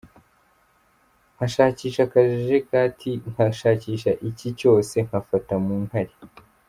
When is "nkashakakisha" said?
3.31-4.11